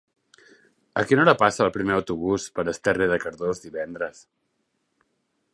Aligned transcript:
A 1.01 1.03
quina 1.09 1.23
hora 1.25 1.35
passa 1.41 1.61
el 1.67 1.75
primer 1.75 1.95
autobús 1.97 2.49
per 2.57 2.67
Esterri 2.73 3.11
de 3.15 3.23
Cardós 3.27 3.65
divendres? 3.67 4.27